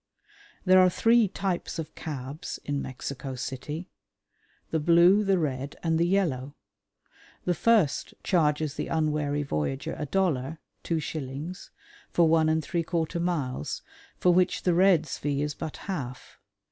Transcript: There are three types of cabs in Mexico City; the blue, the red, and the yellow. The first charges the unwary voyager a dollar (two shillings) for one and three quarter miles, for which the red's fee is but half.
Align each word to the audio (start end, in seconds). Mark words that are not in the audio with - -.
There 0.65 0.79
are 0.79 0.89
three 0.89 1.27
types 1.27 1.77
of 1.77 1.93
cabs 1.93 2.59
in 2.65 2.81
Mexico 2.81 3.35
City; 3.35 3.87
the 4.71 4.79
blue, 4.79 5.23
the 5.23 5.37
red, 5.37 5.75
and 5.83 5.99
the 5.99 6.07
yellow. 6.07 6.55
The 7.45 7.53
first 7.53 8.15
charges 8.23 8.73
the 8.73 8.87
unwary 8.87 9.43
voyager 9.43 9.95
a 9.99 10.07
dollar 10.07 10.57
(two 10.81 10.99
shillings) 10.99 11.69
for 12.09 12.27
one 12.27 12.49
and 12.49 12.63
three 12.63 12.81
quarter 12.81 13.19
miles, 13.19 13.83
for 14.17 14.33
which 14.33 14.63
the 14.63 14.73
red's 14.73 15.19
fee 15.19 15.43
is 15.43 15.53
but 15.53 15.77
half. 15.85 16.39